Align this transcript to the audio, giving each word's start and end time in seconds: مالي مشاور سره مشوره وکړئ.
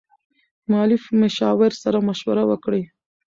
مالي 0.71 0.97
مشاور 1.21 1.71
سره 1.83 1.97
مشوره 2.07 2.43
وکړئ. 2.47 2.83